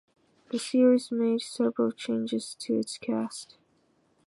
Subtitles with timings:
[0.49, 3.57] The series made several changes to its cast.